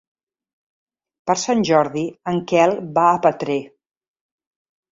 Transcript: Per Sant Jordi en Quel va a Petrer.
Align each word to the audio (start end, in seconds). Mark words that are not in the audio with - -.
Per 1.29 1.35
Sant 1.41 1.61
Jordi 1.71 2.03
en 2.33 2.41
Quel 2.53 2.75
va 2.99 3.07
a 3.13 3.21
Petrer. 3.29 3.61